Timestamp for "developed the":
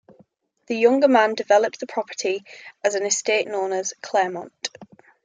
1.35-1.85